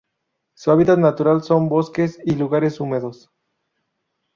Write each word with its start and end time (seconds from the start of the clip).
Su 0.55 0.71
hábitat 0.71 0.97
natural 0.97 1.43
son 1.43 1.69
bosques 1.69 2.19
y 2.25 2.33
lugares 2.33 2.79
húmedos. 2.79 3.29